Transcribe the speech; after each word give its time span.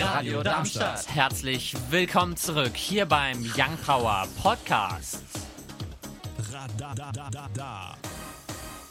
Radio 0.00 0.44
Darmstadt. 0.44 1.12
Herzlich 1.12 1.74
willkommen 1.90 2.36
zurück 2.36 2.76
hier 2.76 3.06
beim 3.06 3.42
Young 3.42 3.76
Power 3.84 4.28
Podcast. 4.40 5.24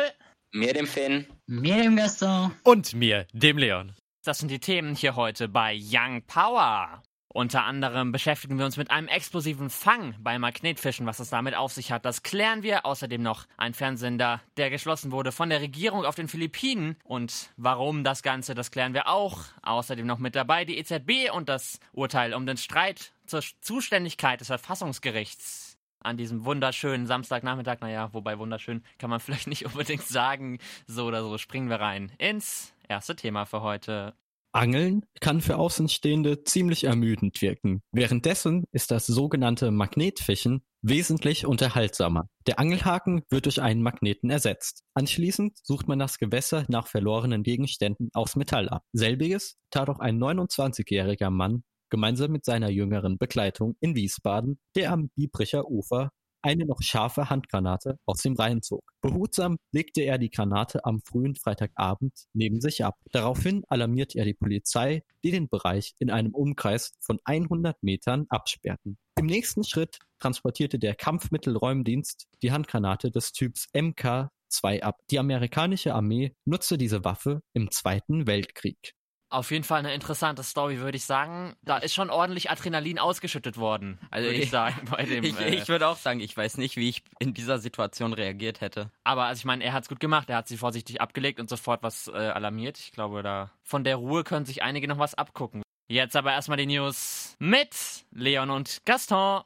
mir, 0.53 0.73
dem 0.73 0.87
Finn, 0.87 1.27
mir, 1.47 1.83
dem 1.83 1.97
Gaston 1.97 2.53
und 2.63 2.93
mir, 2.93 3.27
dem 3.33 3.57
Leon. 3.57 3.91
Das 4.23 4.39
sind 4.39 4.49
die 4.49 4.59
Themen 4.59 4.95
hier 4.95 5.17
heute 5.17 5.49
bei 5.49 5.77
Young 5.77 6.21
Power. 6.25 7.03
Unter 7.33 7.63
anderem 7.63 8.11
beschäftigen 8.11 8.59
wir 8.59 8.65
uns 8.65 8.77
mit 8.77 8.91
einem 8.91 9.07
explosiven 9.07 9.71
Fang 9.71 10.13
bei 10.19 10.37
Magnetfischen. 10.37 11.07
Was 11.07 11.19
es 11.19 11.31
damit 11.31 11.55
auf 11.55 11.73
sich 11.73 11.91
hat, 11.91 12.05
das 12.05 12.21
klären 12.21 12.61
wir. 12.61 12.85
Außerdem 12.85 13.23
noch 13.23 13.47
ein 13.57 13.73
Fernsender, 13.73 14.39
der 14.55 14.69
geschlossen 14.69 15.11
wurde 15.11 15.31
von 15.31 15.49
der 15.49 15.59
Regierung 15.59 16.05
auf 16.05 16.13
den 16.13 16.27
Philippinen. 16.27 16.95
Und 17.03 17.49
warum 17.57 18.03
das 18.03 18.21
Ganze, 18.21 18.53
das 18.53 18.69
klären 18.69 18.93
wir 18.93 19.07
auch. 19.07 19.39
Außerdem 19.63 20.05
noch 20.05 20.19
mit 20.19 20.35
dabei 20.35 20.63
die 20.63 20.77
EZB 20.77 21.33
und 21.33 21.49
das 21.49 21.79
Urteil 21.91 22.35
um 22.35 22.45
den 22.45 22.57
Streit 22.57 23.13
zur 23.25 23.41
Zuständigkeit 23.61 24.39
des 24.39 24.47
Verfassungsgerichts 24.47 25.79
an 26.01 26.17
diesem 26.17 26.45
wunderschönen 26.45 27.07
Samstagnachmittag. 27.07 27.79
Naja, 27.81 28.13
wobei 28.13 28.37
wunderschön 28.37 28.83
kann 28.99 29.09
man 29.09 29.19
vielleicht 29.19 29.47
nicht 29.47 29.65
unbedingt 29.65 30.05
sagen. 30.05 30.59
So 30.85 31.05
oder 31.05 31.23
so 31.23 31.39
springen 31.39 31.71
wir 31.71 31.79
rein 31.79 32.11
ins 32.19 32.75
erste 32.87 33.15
Thema 33.15 33.45
für 33.45 33.61
heute. 33.61 34.13
Angeln 34.53 35.03
kann 35.19 35.41
für 35.41 35.57
Außenstehende 35.57 36.43
ziemlich 36.43 36.83
ermüdend 36.83 37.41
wirken. 37.41 37.81
Währenddessen 37.91 38.65
ist 38.71 38.91
das 38.91 39.07
sogenannte 39.07 39.71
Magnetfischen 39.71 40.63
wesentlich 40.83 41.47
unterhaltsamer. 41.47 42.29
Der 42.45 42.59
Angelhaken 42.59 43.23
wird 43.29 43.45
durch 43.45 43.61
einen 43.61 43.81
Magneten 43.81 44.29
ersetzt. 44.29 44.83
Anschließend 44.93 45.57
sucht 45.63 45.87
man 45.87 45.97
das 45.97 46.19
Gewässer 46.19 46.65
nach 46.67 46.87
verlorenen 46.87 47.41
Gegenständen 47.41 48.09
aus 48.13 48.35
Metall 48.35 48.69
ab. 48.69 48.83
Selbiges 48.93 49.57
tat 49.71 49.89
auch 49.89 49.99
ein 49.99 50.19
29-jähriger 50.19 51.31
Mann 51.31 51.63
gemeinsam 51.89 52.31
mit 52.31 52.45
seiner 52.45 52.69
jüngeren 52.69 53.17
Begleitung 53.17 53.75
in 53.79 53.95
Wiesbaden, 53.95 54.59
der 54.75 54.91
am 54.91 55.09
Biebricher 55.15 55.67
Ufer 55.67 56.11
eine 56.43 56.65
noch 56.65 56.81
scharfe 56.81 57.29
Handgranate 57.29 57.97
aus 58.05 58.21
dem 58.21 58.35
Rhein 58.35 58.61
zog. 58.61 58.83
Behutsam 59.01 59.57
legte 59.71 60.01
er 60.01 60.17
die 60.17 60.29
Granate 60.29 60.85
am 60.85 61.01
frühen 61.01 61.35
Freitagabend 61.35 62.13
neben 62.33 62.61
sich 62.61 62.85
ab. 62.85 62.99
Daraufhin 63.11 63.63
alarmierte 63.69 64.19
er 64.19 64.25
die 64.25 64.33
Polizei, 64.33 65.03
die 65.23 65.31
den 65.31 65.49
Bereich 65.49 65.95
in 65.99 66.11
einem 66.11 66.35
Umkreis 66.35 66.93
von 66.99 67.19
100 67.23 67.81
Metern 67.81 68.25
absperrten. 68.29 68.97
Im 69.17 69.25
nächsten 69.25 69.63
Schritt 69.63 69.99
transportierte 70.19 70.79
der 70.79 70.95
Kampfmittelräumdienst 70.95 72.27
die 72.41 72.51
Handgranate 72.51 73.09
des 73.09 73.31
Typs 73.31 73.67
MK2 73.73 74.81
ab. 74.81 74.99
Die 75.11 75.19
amerikanische 75.19 75.93
Armee 75.93 76.35
nutzte 76.45 76.77
diese 76.77 77.03
Waffe 77.05 77.41
im 77.53 77.71
Zweiten 77.71 78.27
Weltkrieg. 78.27 78.93
Auf 79.33 79.49
jeden 79.49 79.63
Fall 79.63 79.79
eine 79.79 79.95
interessante 79.95 80.43
Story, 80.43 80.77
würde 80.77 80.95
ich 80.95 81.05
sagen. 81.05 81.55
Da 81.63 81.79
ist 81.79 81.95
schon 81.95 82.11
ordentlich 82.11 82.51
Adrenalin 82.51 82.99
ausgeschüttet 82.99 83.57
worden. 83.57 83.97
Also 84.11 84.29
ich 84.29 84.51
sagen, 84.51 84.85
bei 84.91 85.05
dem. 85.05 85.23
ich, 85.23 85.39
äh, 85.39 85.55
ich 85.55 85.67
würde 85.69 85.87
auch 85.87 85.97
sagen, 85.97 86.19
ich 86.19 86.37
weiß 86.37 86.59
nicht, 86.59 86.77
wie 86.77 86.87
ich 86.87 87.01
in 87.17 87.33
dieser 87.33 87.57
Situation 87.57 88.13
reagiert 88.13 88.61
hätte. 88.61 88.91
Aber 89.03 89.23
also 89.23 89.39
ich 89.39 89.45
meine, 89.45 89.63
er 89.63 89.73
hat 89.73 89.81
es 89.81 89.89
gut 89.89 89.99
gemacht. 89.99 90.29
Er 90.29 90.37
hat 90.37 90.47
sie 90.47 90.55
vorsichtig 90.55 91.01
abgelegt 91.01 91.39
und 91.39 91.49
sofort 91.49 91.81
was 91.81 92.09
äh, 92.09 92.11
alarmiert. 92.11 92.77
Ich 92.77 92.91
glaube, 92.91 93.23
da 93.23 93.49
von 93.63 93.83
der 93.83 93.95
Ruhe 93.95 94.23
können 94.23 94.45
sich 94.45 94.61
einige 94.61 94.87
noch 94.87 94.99
was 94.99 95.15
abgucken. 95.15 95.63
Jetzt 95.87 96.15
aber 96.15 96.31
erstmal 96.31 96.59
die 96.59 96.67
News 96.67 97.35
mit 97.39 98.05
Leon 98.11 98.51
und 98.51 98.85
Gaston. 98.85 99.41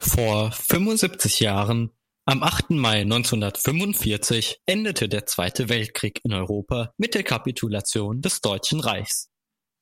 Vor 0.00 0.52
75 0.52 1.40
Jahren 1.40 1.92
am 2.26 2.42
8. 2.42 2.70
Mai 2.70 3.02
1945 3.02 4.60
endete 4.64 5.10
der 5.10 5.26
Zweite 5.26 5.68
Weltkrieg 5.68 6.20
in 6.24 6.32
Europa 6.32 6.92
mit 6.96 7.14
der 7.14 7.22
Kapitulation 7.22 8.22
des 8.22 8.40
Deutschen 8.40 8.80
Reichs. 8.80 9.28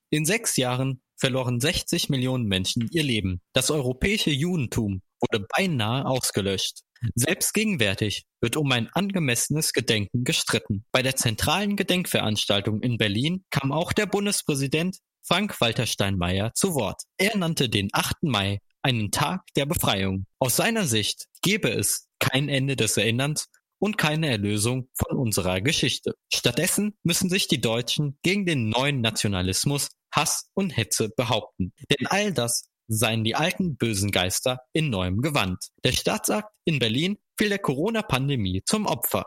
In 0.09 0.25
sechs 0.25 0.57
Jahren 0.57 1.01
verloren 1.17 1.61
60 1.61 2.09
Millionen 2.09 2.45
Menschen 2.45 2.89
ihr 2.91 3.03
Leben. 3.03 3.41
Das 3.53 3.71
europäische 3.71 4.29
Judentum 4.29 5.01
wurde 5.21 5.45
beinahe 5.55 6.05
ausgelöscht. 6.05 6.81
Selbst 7.15 7.53
gegenwärtig 7.53 8.25
wird 8.41 8.57
um 8.57 8.69
ein 8.73 8.89
angemessenes 8.89 9.71
Gedenken 9.71 10.25
gestritten. 10.25 10.85
Bei 10.91 11.01
der 11.01 11.15
zentralen 11.15 11.77
Gedenkveranstaltung 11.77 12.81
in 12.81 12.97
Berlin 12.97 13.45
kam 13.51 13.71
auch 13.71 13.93
der 13.93 14.05
Bundespräsident 14.05 14.97
Frank-Walter 15.25 15.85
Steinmeier 15.85 16.51
zu 16.53 16.75
Wort. 16.75 17.03
Er 17.17 17.37
nannte 17.37 17.69
den 17.69 17.87
8. 17.93 18.23
Mai 18.23 18.59
einen 18.81 19.11
Tag 19.11 19.43
der 19.55 19.65
Befreiung. 19.65 20.25
Aus 20.39 20.57
seiner 20.57 20.85
Sicht 20.85 21.27
gebe 21.41 21.69
es 21.69 22.09
kein 22.23 22.47
Ende 22.47 22.77
des 22.77 22.95
Erinnerns 22.95 23.49
und 23.79 23.97
keine 23.97 24.29
Erlösung 24.29 24.87
von 24.93 25.17
unserer 25.17 25.59
Geschichte. 25.59 26.13
Stattdessen 26.33 26.97
müssen 27.03 27.29
sich 27.29 27.49
die 27.49 27.59
Deutschen 27.59 28.17
gegen 28.23 28.45
den 28.45 28.69
neuen 28.69 29.01
Nationalismus, 29.01 29.89
Hass 30.09 30.49
und 30.53 30.69
Hetze 30.69 31.09
behaupten. 31.09 31.73
Denn 31.89 32.07
all 32.07 32.31
das 32.31 32.69
seien 32.87 33.25
die 33.25 33.35
alten 33.35 33.75
bösen 33.75 34.11
Geister 34.11 34.59
in 34.71 34.89
neuem 34.89 35.19
Gewand. 35.19 35.67
Der 35.83 35.91
Staatsakt 35.91 36.49
in 36.63 36.79
Berlin 36.79 37.17
fiel 37.37 37.49
der 37.49 37.59
Corona-Pandemie 37.59 38.61
zum 38.65 38.85
Opfer. 38.85 39.25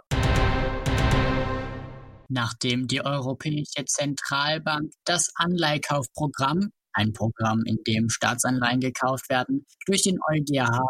Nachdem 2.29 2.87
die 2.87 3.05
Europäische 3.05 3.85
Zentralbank 3.85 4.91
das 5.05 5.31
Anleihkaufprogramm 5.35 6.71
ein 6.97 7.13
Programm, 7.13 7.63
in 7.67 7.79
dem 7.87 8.09
Staatsanleihen 8.09 8.81
gekauft 8.81 9.29
werden, 9.29 9.67
durch 9.87 10.03
den 10.03 10.19
EuGH 10.33 10.81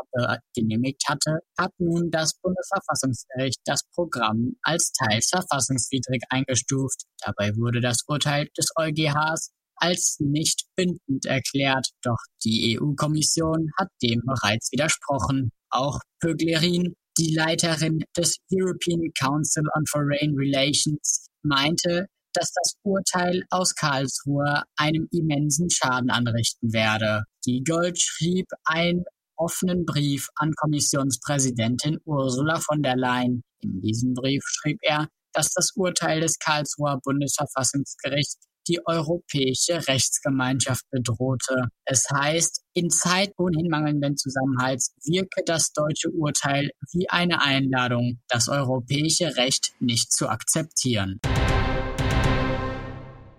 genehmigt 0.55 1.03
hatte, 1.09 1.41
hat 1.59 1.72
nun 1.78 2.11
das 2.11 2.39
Bundesverfassungsgericht 2.41 3.61
das 3.65 3.83
Programm 3.93 4.53
als 4.62 4.93
teils 4.93 5.28
verfassungswidrig 5.28 6.22
eingestuft. 6.31 7.03
Dabei 7.25 7.50
wurde 7.56 7.81
das 7.81 7.99
Urteil 8.06 8.49
des 8.56 8.69
EuGHs 8.77 9.50
als 9.77 10.16
nicht 10.21 10.65
bindend 10.75 11.27
erklärt, 11.27 11.89
doch 12.03 12.19
die 12.45 12.78
EU-Kommission 12.78 13.71
hat 13.78 13.89
dem 14.03 14.22
bereits 14.25 14.72
widersprochen. 14.72 15.50
Auch 15.71 16.00
Pöglerin, 16.21 16.95
die 17.19 17.34
Leiterin 17.34 17.99
des 18.16 18.39
European 18.50 19.11
Council 19.19 19.65
on 19.77 19.84
Foreign 19.87 20.34
Relations, 20.37 21.27
meinte, 21.43 22.06
dass 22.37 22.53
das 22.53 22.77
Urteil 22.83 23.43
aus 23.51 23.75
Karlsruhe 23.75 24.63
einem 24.77 25.09
immensen 25.11 25.71
Schaden 25.71 26.11
anrichten 26.11 26.73
werde. 26.73 27.25
Die 27.47 27.63
Gold 27.65 28.01
schrieb 28.01 28.47
einen 28.65 29.05
offenen 29.37 29.85
Brief 29.85 30.29
an 30.37 30.53
Kommissionspräsidentin 30.57 31.99
Ursula 32.05 32.61
von 32.61 32.83
der 32.83 32.97
Leyen. 32.97 33.43
In 33.61 33.81
diesem 33.81 34.15
Brief 34.15 34.43
schrieb 34.47 34.79
er, 34.83 35.09
dass 35.33 35.53
das 35.53 35.73
Urteil 35.77 36.21
des 36.21 36.39
Karlsruher 36.39 37.01
Bundesverfassungsgerichts 37.03 38.47
die 38.69 38.81
europäische 38.85 39.87
Rechtsgemeinschaft 39.87 40.83
bedrohte. 40.91 41.69
Es 41.85 42.05
heißt, 42.13 42.63
in 42.75 42.91
Zeit 42.91 43.33
ohnehin 43.39 43.69
mangelnden 43.69 44.17
Zusammenhalts 44.17 44.93
wirke 45.05 45.43
das 45.45 45.73
deutsche 45.73 46.11
Urteil 46.11 46.71
wie 46.93 47.09
eine 47.09 47.43
Einladung, 47.43 48.21
das 48.29 48.49
europäische 48.49 49.37
Recht 49.37 49.73
nicht 49.79 50.13
zu 50.13 50.29
akzeptieren. 50.29 51.21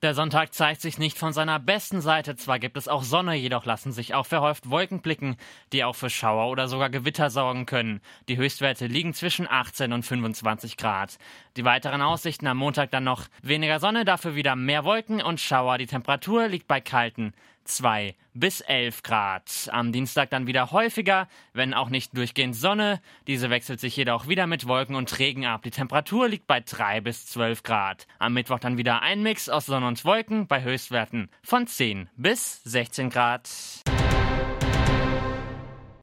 Der 0.03 0.13
Sonntag 0.13 0.53
zeigt 0.53 0.81
sich 0.81 0.99
nicht 0.99 1.17
von 1.17 1.33
seiner 1.33 1.59
besten 1.59 2.01
Seite. 2.01 2.35
Zwar 2.35 2.59
gibt 2.59 2.77
es 2.77 2.87
auch 2.87 3.01
Sonne, 3.01 3.33
jedoch 3.33 3.65
lassen 3.65 3.91
sich 3.91 4.13
auch 4.13 4.27
verhäuft 4.27 4.69
Wolken 4.69 5.01
blicken, 5.01 5.37
die 5.73 5.83
auch 5.83 5.95
für 5.95 6.11
Schauer 6.11 6.51
oder 6.51 6.67
sogar 6.67 6.91
Gewitter 6.91 7.31
sorgen 7.31 7.65
können. 7.65 7.99
Die 8.29 8.37
Höchstwerte 8.37 8.85
liegen 8.85 9.15
zwischen 9.15 9.47
18 9.49 9.93
und 9.93 10.03
25 10.03 10.77
Grad. 10.77 11.17
Die 11.55 11.65
weiteren 11.65 12.03
Aussichten 12.03 12.45
am 12.45 12.57
Montag 12.57 12.91
dann 12.91 13.05
noch 13.05 13.25
weniger 13.41 13.79
Sonne, 13.79 14.05
dafür 14.05 14.35
wieder 14.35 14.55
mehr 14.55 14.83
Wolken 14.83 15.19
und 15.19 15.39
Schauer. 15.39 15.79
Die 15.79 15.87
Temperatur 15.87 16.47
liegt 16.47 16.67
bei 16.67 16.79
kalten 16.79 17.33
2 17.67 18.15
bis 18.33 18.61
11 18.61 19.03
Grad. 19.03 19.69
Am 19.71 19.91
Dienstag 19.91 20.29
dann 20.29 20.47
wieder 20.47 20.71
häufiger, 20.71 21.27
wenn 21.53 21.73
auch 21.73 21.89
nicht 21.89 22.17
durchgehend 22.17 22.55
Sonne. 22.55 23.01
Diese 23.27 23.49
wechselt 23.49 23.79
sich 23.79 23.95
jedoch 23.95 24.27
wieder 24.27 24.47
mit 24.47 24.67
Wolken 24.67 24.95
und 24.95 25.19
Regen 25.19 25.45
ab. 25.45 25.63
Die 25.63 25.71
Temperatur 25.71 26.27
liegt 26.27 26.47
bei 26.47 26.59
3 26.61 27.01
bis 27.01 27.25
12 27.27 27.63
Grad. 27.63 28.07
Am 28.19 28.33
Mittwoch 28.33 28.59
dann 28.59 28.77
wieder 28.77 29.01
ein 29.01 29.23
Mix 29.23 29.49
aus 29.49 29.65
Sonne 29.65 29.87
und 29.87 30.03
Wolken 30.05 30.47
bei 30.47 30.63
Höchstwerten 30.63 31.29
von 31.43 31.67
10 31.67 32.09
bis 32.15 32.63
16 32.63 33.09
Grad. 33.09 33.49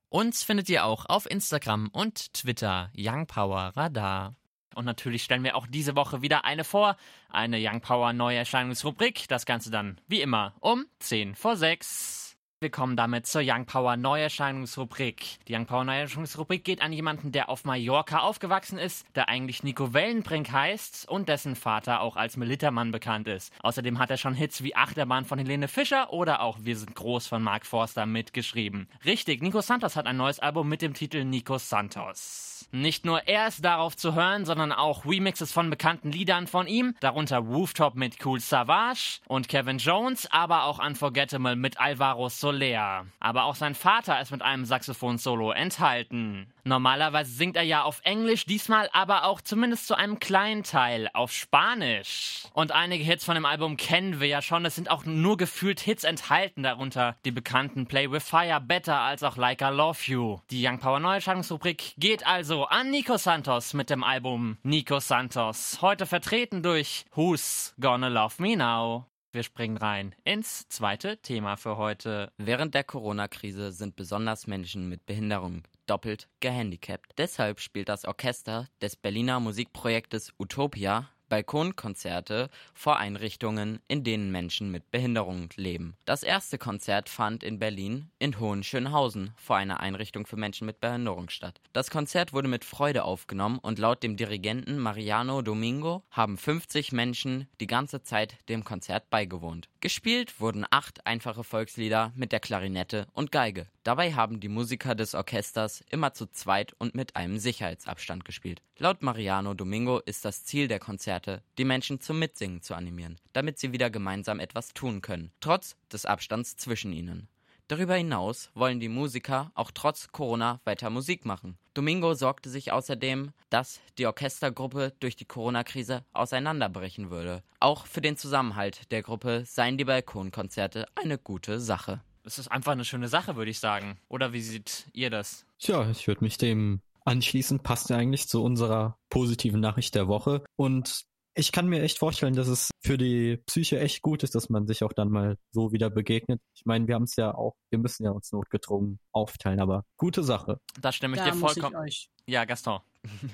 Uns 0.08 0.44
findet 0.44 0.68
ihr 0.68 0.84
auch 0.84 1.06
auf 1.06 1.28
Instagram 1.28 1.88
und 1.92 2.34
Twitter 2.34 2.90
Young 2.96 3.26
Power 3.26 3.72
Radar. 3.74 4.36
Und 4.74 4.84
natürlich 4.84 5.22
stellen 5.22 5.44
wir 5.44 5.56
auch 5.56 5.66
diese 5.66 5.96
Woche 5.96 6.22
wieder 6.22 6.44
eine 6.44 6.64
vor. 6.64 6.96
Eine 7.30 7.58
Young 7.60 7.80
Power 7.80 8.12
Neuerscheinungsrubrik. 8.12 9.28
Das 9.28 9.46
Ganze 9.46 9.70
dann 9.70 10.00
wie 10.06 10.20
immer 10.20 10.54
um 10.60 10.86
10 10.98 11.34
vor 11.34 11.56
6. 11.56 12.24
Wir 12.64 12.70
kommen 12.70 12.96
damit 12.96 13.26
zur 13.26 13.42
Young 13.44 13.66
Power 13.66 13.98
Neuerscheinungsrubrik. 13.98 15.38
Die 15.46 15.54
Young 15.54 15.66
Power 15.66 15.84
Neuerscheinungsrubrik 15.84 16.64
geht 16.64 16.80
an 16.80 16.94
jemanden, 16.94 17.30
der 17.30 17.50
auf 17.50 17.66
Mallorca 17.66 18.20
aufgewachsen 18.20 18.78
ist, 18.78 19.04
der 19.14 19.28
eigentlich 19.28 19.64
Nico 19.64 19.92
Wellenbrink 19.92 20.50
heißt 20.50 21.06
und 21.06 21.28
dessen 21.28 21.56
Vater 21.56 22.00
auch 22.00 22.16
als 22.16 22.38
Militermann 22.38 22.90
bekannt 22.90 23.28
ist. 23.28 23.52
Außerdem 23.62 23.98
hat 23.98 24.10
er 24.10 24.16
schon 24.16 24.32
Hits 24.32 24.62
wie 24.62 24.74
Achterbahn 24.74 25.26
von 25.26 25.38
Helene 25.38 25.68
Fischer 25.68 26.10
oder 26.10 26.40
auch 26.40 26.56
Wir 26.62 26.78
sind 26.78 26.94
groß 26.94 27.26
von 27.26 27.42
Mark 27.42 27.66
Forster 27.66 28.06
mitgeschrieben. 28.06 28.88
Richtig, 29.04 29.42
Nico 29.42 29.60
Santos 29.60 29.94
hat 29.94 30.06
ein 30.06 30.16
neues 30.16 30.40
Album 30.40 30.66
mit 30.66 30.80
dem 30.80 30.94
Titel 30.94 31.24
Nico 31.24 31.58
Santos. 31.58 32.63
Nicht 32.72 33.04
nur 33.04 33.26
er 33.26 33.48
ist 33.48 33.64
darauf 33.64 33.96
zu 33.96 34.14
hören, 34.14 34.44
sondern 34.44 34.72
auch 34.72 35.04
Remixes 35.04 35.52
von 35.52 35.70
bekannten 35.70 36.12
Liedern 36.12 36.46
von 36.46 36.66
ihm, 36.66 36.94
darunter 37.00 37.38
Rooftop 37.38 37.94
mit 37.94 38.24
Cool 38.24 38.40
Savage 38.40 39.20
und 39.26 39.48
Kevin 39.48 39.78
Jones, 39.78 40.26
aber 40.30 40.64
auch 40.64 40.84
Unforgettable 40.84 41.56
mit 41.56 41.78
Alvaro 41.78 42.28
Soler. 42.28 43.06
Aber 43.20 43.44
auch 43.44 43.56
sein 43.56 43.74
Vater 43.74 44.20
ist 44.20 44.30
mit 44.30 44.42
einem 44.42 44.64
Saxophon-Solo 44.64 45.52
enthalten. 45.52 46.53
Normalerweise 46.64 47.30
singt 47.30 47.56
er 47.56 47.62
ja 47.62 47.82
auf 47.82 48.00
Englisch, 48.04 48.46
diesmal 48.46 48.88
aber 48.92 49.24
auch 49.24 49.42
zumindest 49.42 49.86
zu 49.86 49.94
einem 49.94 50.18
kleinen 50.18 50.62
Teil 50.62 51.10
auf 51.12 51.30
Spanisch. 51.30 52.44
Und 52.54 52.72
einige 52.72 53.04
Hits 53.04 53.24
von 53.24 53.34
dem 53.34 53.44
Album 53.44 53.76
kennen 53.76 54.18
wir 54.18 54.28
ja 54.28 54.40
schon. 54.40 54.64
Es 54.64 54.74
sind 54.74 54.90
auch 54.90 55.04
nur 55.04 55.36
gefühlt 55.36 55.78
Hits 55.80 56.04
enthalten, 56.04 56.62
darunter 56.62 57.16
die 57.26 57.32
bekannten 57.32 57.86
Play 57.86 58.10
with 58.10 58.24
Fire, 58.24 58.60
Better 58.60 58.98
als 58.98 59.22
auch 59.22 59.36
Like 59.36 59.60
I 59.60 59.66
Love 59.66 59.98
You. 60.06 60.38
Die 60.50 60.66
Young 60.66 60.78
Power 60.78 61.00
Neuerscheinungsrubrik 61.00 61.94
geht 61.98 62.26
also 62.26 62.64
an 62.64 62.90
Nico 62.90 63.18
Santos 63.18 63.74
mit 63.74 63.90
dem 63.90 64.02
Album 64.02 64.56
Nico 64.62 65.00
Santos. 65.00 65.78
Heute 65.82 66.06
vertreten 66.06 66.62
durch 66.62 67.04
Who's 67.14 67.74
Gonna 67.78 68.08
Love 68.08 68.40
Me 68.40 68.56
Now? 68.56 69.06
Wir 69.34 69.42
springen 69.42 69.76
rein 69.76 70.14
ins 70.22 70.68
zweite 70.68 71.16
Thema 71.16 71.56
für 71.56 71.76
heute. 71.76 72.32
Während 72.38 72.72
der 72.72 72.84
Corona-Krise 72.84 73.72
sind 73.72 73.96
besonders 73.96 74.46
Menschen 74.46 74.88
mit 74.88 75.06
Behinderung 75.06 75.64
doppelt 75.86 76.28
gehandicapt. 76.38 77.10
Deshalb 77.18 77.58
spielt 77.58 77.88
das 77.88 78.04
Orchester 78.04 78.68
des 78.80 78.94
Berliner 78.94 79.40
Musikprojektes 79.40 80.32
Utopia 80.38 81.08
Balkonkonzerte 81.34 82.48
vor 82.74 82.98
Einrichtungen, 82.98 83.80
in 83.88 84.04
denen 84.04 84.30
Menschen 84.30 84.70
mit 84.70 84.92
Behinderung 84.92 85.48
leben. 85.56 85.96
Das 86.04 86.22
erste 86.22 86.58
Konzert 86.58 87.08
fand 87.08 87.42
in 87.42 87.58
Berlin 87.58 88.08
in 88.20 88.38
Hohenschönhausen 88.38 89.32
vor 89.36 89.56
einer 89.56 89.80
Einrichtung 89.80 90.26
für 90.26 90.36
Menschen 90.36 90.66
mit 90.66 90.78
Behinderung 90.78 91.30
statt. 91.30 91.60
Das 91.72 91.90
Konzert 91.90 92.32
wurde 92.32 92.46
mit 92.46 92.64
Freude 92.64 93.02
aufgenommen 93.02 93.58
und 93.58 93.80
laut 93.80 94.04
dem 94.04 94.16
Dirigenten 94.16 94.78
Mariano 94.78 95.42
Domingo 95.42 96.04
haben 96.12 96.38
50 96.38 96.92
Menschen 96.92 97.48
die 97.60 97.66
ganze 97.66 98.02
Zeit 98.02 98.36
dem 98.48 98.62
Konzert 98.62 99.10
beigewohnt. 99.10 99.68
Gespielt 99.80 100.40
wurden 100.40 100.64
acht 100.70 101.04
einfache 101.04 101.42
Volkslieder 101.42 102.12
mit 102.14 102.30
der 102.30 102.38
Klarinette 102.38 103.08
und 103.12 103.32
Geige. 103.32 103.66
Dabei 103.82 104.14
haben 104.14 104.40
die 104.40 104.48
Musiker 104.48 104.94
des 104.94 105.14
Orchesters 105.14 105.84
immer 105.90 106.14
zu 106.14 106.26
zweit 106.26 106.74
und 106.78 106.94
mit 106.94 107.16
einem 107.16 107.38
Sicherheitsabstand 107.38 108.24
gespielt. 108.24 108.62
Laut 108.78 109.02
Mariano 109.02 109.52
Domingo 109.52 109.98
ist 109.98 110.24
das 110.24 110.44
Ziel 110.44 110.68
der 110.68 110.78
Konzerte, 110.78 111.23
die 111.58 111.64
Menschen 111.64 112.00
zum 112.00 112.18
Mitsingen 112.18 112.62
zu 112.62 112.74
animieren, 112.74 113.16
damit 113.32 113.58
sie 113.58 113.72
wieder 113.72 113.90
gemeinsam 113.90 114.40
etwas 114.40 114.74
tun 114.74 115.00
können, 115.00 115.32
trotz 115.40 115.76
des 115.92 116.06
Abstands 116.06 116.56
zwischen 116.56 116.92
ihnen. 116.92 117.28
Darüber 117.68 117.94
hinaus 117.94 118.50
wollen 118.54 118.78
die 118.78 118.90
Musiker 118.90 119.50
auch 119.54 119.70
trotz 119.72 120.08
Corona 120.12 120.60
weiter 120.64 120.90
Musik 120.90 121.24
machen. 121.24 121.56
Domingo 121.72 122.12
sorgte 122.12 122.50
sich 122.50 122.72
außerdem, 122.72 123.32
dass 123.48 123.80
die 123.96 124.06
Orchestergruppe 124.06 124.92
durch 125.00 125.16
die 125.16 125.24
Corona-Krise 125.24 126.04
auseinanderbrechen 126.12 127.10
würde. 127.10 127.42
Auch 127.60 127.86
für 127.86 128.02
den 128.02 128.18
Zusammenhalt 128.18 128.92
der 128.92 129.02
Gruppe 129.02 129.44
seien 129.46 129.78
die 129.78 129.86
Balkonkonzerte 129.86 130.86
eine 130.94 131.16
gute 131.16 131.58
Sache. 131.58 132.02
Es 132.22 132.38
ist 132.38 132.48
einfach 132.48 132.72
eine 132.72 132.84
schöne 132.84 133.08
Sache, 133.08 133.36
würde 133.36 133.50
ich 133.50 133.60
sagen. 133.60 133.98
Oder 134.08 134.34
wie 134.34 134.42
seht 134.42 134.86
ihr 134.92 135.08
das? 135.08 135.46
Tja, 135.58 135.90
ich 135.90 136.06
würde 136.06 136.22
mich 136.22 136.36
dem 136.36 136.80
anschließen. 137.06 137.60
Passt 137.60 137.90
ja 137.90 137.96
eigentlich 137.96 138.28
zu 138.28 138.42
unserer 138.42 138.98
positiven 139.08 139.60
Nachricht 139.60 139.94
der 139.94 140.06
Woche. 140.06 140.44
Und 140.56 141.04
ich 141.34 141.52
kann 141.52 141.66
mir 141.68 141.82
echt 141.82 141.98
vorstellen, 141.98 142.34
dass 142.34 142.48
es 142.48 142.70
für 142.82 142.96
die 142.98 143.38
Psyche 143.46 143.80
echt 143.80 144.02
gut 144.02 144.22
ist, 144.22 144.34
dass 144.34 144.48
man 144.48 144.66
sich 144.66 144.84
auch 144.84 144.92
dann 144.92 145.08
mal 145.10 145.36
so 145.50 145.72
wieder 145.72 145.90
begegnet. 145.90 146.40
Ich 146.54 146.64
meine, 146.64 146.86
wir 146.86 146.94
haben 146.94 147.04
es 147.04 147.16
ja 147.16 147.34
auch, 147.34 147.54
wir 147.70 147.78
müssen 147.78 148.04
ja 148.04 148.10
uns 148.10 148.30
notgedrungen 148.32 148.98
aufteilen, 149.12 149.60
aber 149.60 149.84
gute 149.96 150.22
Sache. 150.22 150.58
Da 150.80 150.92
stimme 150.92 151.16
ich 151.16 151.22
Da 151.22 151.30
dir 151.30 151.36
vollkommen. 151.36 151.74
ich 151.86 152.08
euch, 152.08 152.08
Ja, 152.26 152.44
Gaston. 152.44 152.80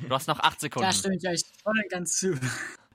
Du 0.08 0.14
hast 0.14 0.26
noch 0.29 0.41
acht 0.41 0.61
Sekunden. 0.61 0.88
da 0.88 0.93
stimme 0.93 1.17
ich 1.17 1.29
euch 1.29 1.43
voll 1.62 1.75
und 1.76 1.91
ganz 1.91 2.17
zu. 2.19 2.38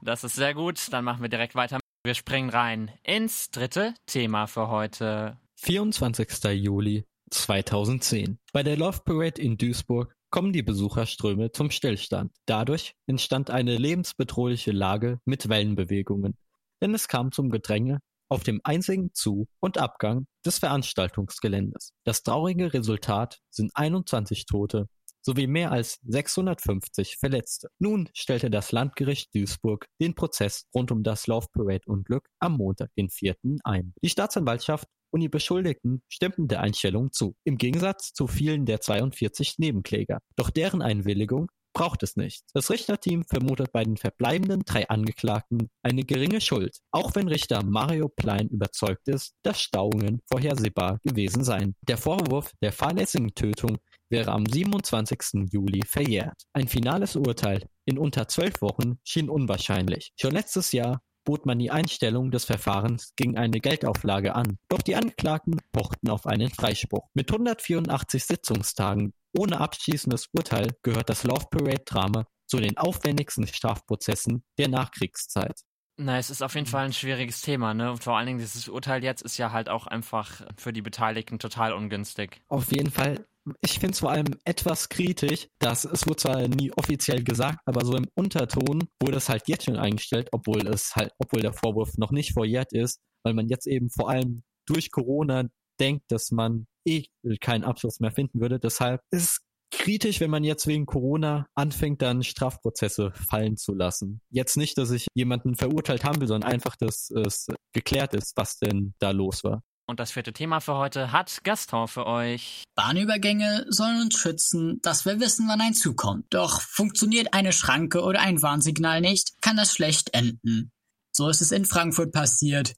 Das 0.02 0.24
ist 0.24 0.36
sehr 0.36 0.54
gut. 0.54 0.92
Dann 0.92 1.06
machen 1.06 1.22
wir 1.22 1.30
direkt 1.30 1.56
weiter. 1.56 1.80
Wir 2.04 2.14
springen 2.16 2.50
rein 2.50 2.92
ins 3.04 3.50
dritte 3.50 3.94
Thema 4.06 4.46
für 4.48 4.68
heute. 4.70 5.38
24. 5.58 6.28
Juli 6.54 7.06
2010. 7.32 8.38
Bei 8.54 8.64
der 8.64 8.78
Love 8.78 9.00
Parade 9.06 9.42
in 9.42 9.58
Duisburg 9.58 10.15
kommen 10.36 10.52
die 10.52 10.64
Besucherströme 10.64 11.54
zum 11.54 11.72
Stillstand. 11.72 12.34
Dadurch 12.46 12.94
entstand 13.08 13.50
eine 13.50 13.78
lebensbedrohliche 13.78 14.74
Lage 14.74 15.22
mit 15.24 15.48
Wellenbewegungen, 15.48 16.36
denn 16.82 16.94
es 16.94 17.08
kam 17.08 17.32
zum 17.32 17.50
Gedränge 17.50 18.02
auf 18.28 18.44
dem 18.44 18.60
einzigen 18.66 19.14
Zu- 19.14 19.48
und 19.62 19.78
Abgang 19.78 20.28
des 20.46 20.60
Veranstaltungsgeländes. 20.60 21.94
Das 22.04 22.22
traurige 22.22 22.74
Resultat 22.74 23.40
sind 23.50 23.72
21 23.76 24.46
Tote 24.46 24.90
sowie 25.22 25.48
mehr 25.48 25.72
als 25.72 26.00
650 26.04 27.16
Verletzte. 27.18 27.70
Nun 27.80 28.10
stellte 28.14 28.50
das 28.50 28.74
Landgericht 28.74 29.34
Duisburg 29.34 29.88
den 30.02 30.16
Prozess 30.16 30.66
rund 30.76 30.92
um 30.92 31.02
das 31.02 31.28
Love 31.28 31.48
Parade 31.54 31.84
Unglück 31.88 32.28
am 32.40 32.58
Montag, 32.58 32.94
den 32.98 33.10
4. 33.10 33.36
ein. 33.64 33.94
Die 34.04 34.10
Staatsanwaltschaft 34.10 34.90
und 35.16 35.22
die 35.22 35.30
Beschuldigten 35.30 36.02
stimmten 36.10 36.50
der 36.50 36.60
Einstellung 36.60 37.14
zu, 37.14 37.38
im 37.46 37.58
Gegensatz 37.58 38.12
zu 38.12 38.28
vielen 38.28 38.66
der 38.66 38.82
42 38.82 39.60
Nebenkläger. 39.60 40.20
Doch 40.36 40.50
deren 40.50 40.82
Einwilligung 40.82 41.50
braucht 41.72 42.04
es 42.04 42.18
nicht. 42.18 42.44
Das 42.54 42.70
Richterteam 42.70 43.24
vermutet 43.24 43.72
bei 43.72 43.86
den 43.86 43.96
verbleibenden 43.96 44.64
drei 44.66 44.90
Angeklagten 44.90 45.70
eine 45.84 46.04
geringe 46.04 46.42
Schuld, 46.42 46.80
auch 46.92 47.16
wenn 47.16 47.30
Richter 47.30 47.64
Mario 47.64 48.10
Plein 48.10 48.50
überzeugt 48.50 49.08
ist, 49.08 49.36
dass 49.42 49.62
Stauungen 49.62 50.20
vorhersehbar 50.30 51.00
gewesen 51.06 51.46
seien. 51.46 51.76
Der 51.88 51.98
Vorwurf 51.98 52.52
der 52.62 52.74
fahrlässigen 52.74 53.34
Tötung 53.34 53.78
wäre 54.10 54.34
am 54.34 54.46
27. 54.46 55.48
Juli 55.50 55.84
verjährt. 55.86 56.44
Ein 56.52 56.68
finales 56.68 57.16
Urteil 57.16 57.66
in 57.86 57.98
unter 57.98 58.28
zwölf 58.28 58.62
Wochen 58.62 59.00
schien 59.06 59.30
unwahrscheinlich. 59.30 60.12
Schon 60.20 60.34
letztes 60.34 60.74
Jahr 60.74 61.02
bot 61.26 61.46
man 61.46 61.60
die 61.60 61.72
Einstellung 61.72 62.32
des 62.32 62.46
Verfahrens 62.46 63.14
gegen 63.16 63.38
eine 63.38 63.60
Geldauflage 63.60 64.36
an. 64.36 64.58
Doch 64.70 64.82
die 64.82 64.96
Angeklagten 64.96 65.60
pochten 65.74 66.10
auf 66.10 66.26
einen 66.26 66.50
Freispruch. 66.50 67.10
Mit 67.14 67.30
184 67.30 68.24
Sitzungstagen 68.24 69.14
ohne 69.38 69.60
abschließendes 69.60 70.30
Urteil 70.32 70.78
gehört 70.82 71.10
das 71.10 71.24
Love 71.24 71.48
Parade-Drama 71.52 72.26
zu 72.46 72.58
den 72.58 72.78
aufwendigsten 72.78 73.48
Strafprozessen 73.48 74.44
der 74.58 74.70
Nachkriegszeit. 74.70 75.62
Na, 75.98 76.18
es 76.18 76.30
ist 76.30 76.42
auf 76.42 76.56
jeden 76.56 76.68
Fall 76.68 76.86
ein 76.86 76.94
schwieriges 76.94 77.42
Thema, 77.42 77.74
ne? 77.74 77.92
Und 77.92 78.04
vor 78.04 78.18
allen 78.18 78.28
Dingen 78.28 78.40
dieses 78.40 78.68
Urteil 78.68 79.04
jetzt 79.04 79.22
ist 79.22 79.38
ja 79.38 79.52
halt 79.52 79.70
auch 79.70 79.88
einfach 79.88 80.42
für 80.58 80.74
die 80.74 80.82
Beteiligten 80.82 81.40
total 81.40 81.74
ungünstig. 81.74 82.42
Auf 82.48 82.72
jeden 82.72 82.92
Fall. 82.92 83.26
Ich 83.62 83.80
finde 83.80 83.94
es 83.94 84.00
vor 84.00 84.12
allem 84.12 84.26
etwas 84.44 84.90
kritisch, 84.90 85.48
dass 85.60 85.86
es 85.86 86.08
wurde 86.08 86.18
zwar 86.18 86.48
nie 86.48 86.72
offiziell 86.72 87.24
gesagt, 87.24 87.60
aber 87.66 87.86
so 87.86 87.96
im 87.96 88.08
Unterton 88.16 88.88
wurde 89.02 89.18
es 89.18 89.30
halt 89.30 89.48
jetzt 89.48 89.66
schon 89.66 89.78
eingestellt, 89.78 90.30
obwohl 90.32 90.68
es 90.68 90.96
halt, 90.96 91.12
obwohl 91.20 91.42
der 91.42 91.54
Vorwurf 91.54 91.98
noch 91.98 92.12
nicht 92.12 92.34
verjährt 92.34 92.74
ist, 92.74 93.00
weil 93.24 93.34
man 93.34 93.48
jetzt 93.48 93.68
eben 93.68 93.90
vor 93.90 94.10
allem 94.10 94.44
durch 94.68 94.92
Corona 94.92 95.48
denkt, 95.80 96.06
dass 96.10 96.32
man 96.32 96.66
eh 96.88 97.06
keinen 97.42 97.64
Abschluss 97.64 98.00
mehr 98.00 98.12
finden 98.12 98.40
würde. 98.42 98.60
Deshalb 98.60 99.02
ist 99.12 99.24
es 99.24 99.40
kritisch, 99.72 100.20
wenn 100.22 100.32
man 100.32 100.44
jetzt 100.44 100.68
wegen 100.68 100.86
Corona 100.86 101.48
anfängt, 101.54 102.02
dann 102.02 102.24
Strafprozesse 102.24 103.12
fallen 103.12 103.58
zu 103.58 103.74
lassen. 103.74 104.22
Jetzt 104.30 104.58
nicht, 104.58 104.78
dass 104.78 104.92
ich 104.92 105.08
jemanden 105.14 105.56
verurteilt 105.56 106.04
haben 106.04 106.22
will, 106.22 106.28
sondern 106.28 106.52
einfach, 106.52 106.76
dass 106.76 107.12
es 107.12 107.48
geklärt 107.74 108.14
ist, 108.14 108.34
was 108.38 108.58
denn 108.58 108.94
da 109.00 109.12
los 109.12 109.44
war. 109.44 109.64
Und 109.88 110.00
das 110.00 110.12
vierte 110.12 110.34
Thema 110.34 110.62
für 110.62 110.76
heute 110.76 111.12
hat 111.12 111.44
Gaston 111.44 111.88
für 111.88 112.08
euch. 112.08 112.64
Bahnübergänge 112.74 113.66
sollen 113.70 114.02
uns 114.02 114.18
schützen, 114.18 114.80
dass 114.82 115.06
wir 115.06 115.20
wissen, 115.20 115.48
wann 115.48 115.62
ein 115.62 115.76
Zug 115.76 115.98
kommt. 115.98 116.26
Doch 116.34 116.62
funktioniert 116.62 117.34
eine 117.34 117.54
Schranke 117.54 118.02
oder 118.02 118.20
ein 118.20 118.42
Warnsignal 118.42 119.02
nicht, 119.02 119.40
kann 119.42 119.58
das 119.58 119.74
schlecht 119.74 120.14
enden. 120.14 120.72
So 121.12 121.30
ist 121.30 121.42
es 121.42 121.52
in 121.52 121.66
Frankfurt 121.66 122.12
passiert. 122.12 122.74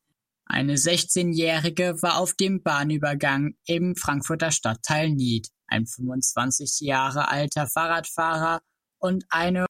Eine 0.45 0.75
16-Jährige 0.75 2.01
war 2.01 2.17
auf 2.17 2.33
dem 2.33 2.61
Bahnübergang 2.61 3.55
im 3.65 3.95
Frankfurter 3.95 4.51
Stadtteil 4.51 5.09
Nied. 5.09 5.47
Ein 5.67 5.85
25 5.85 6.79
Jahre 6.81 7.29
alter 7.29 7.67
Fahrradfahrer 7.67 8.61
und 8.99 9.25
eine 9.29 9.65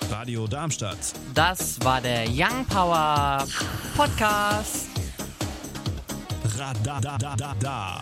Radio 0.09 0.47
Darmstadt. 0.47 1.11
Das 1.33 1.83
war 1.83 1.99
der 1.99 2.27
Young 2.29 2.65
Power 2.67 3.45
Podcast. 3.97 4.87
Radadadada. 6.57 8.01